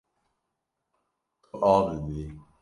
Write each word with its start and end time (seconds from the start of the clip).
Tu 1.41 1.47
av 1.73 1.85
didî. 2.05 2.25